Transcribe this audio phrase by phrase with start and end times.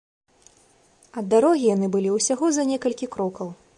[1.21, 3.47] Ад дарогі яны былі ўсяго за некалькі крокаў.